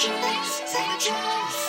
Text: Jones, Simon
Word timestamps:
Jones, 0.00 0.62
Simon 0.64 1.59